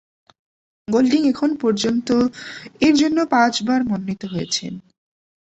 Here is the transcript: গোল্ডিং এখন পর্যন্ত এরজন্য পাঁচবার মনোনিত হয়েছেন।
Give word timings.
গোল্ডিং 0.87 1.21
এখন 1.27 1.49
পর্যন্ত 1.55 2.07
এরজন্য 2.81 3.17
পাঁচবার 3.25 3.79
মনোনিত 3.83 4.21
হয়েছেন। 4.25 4.73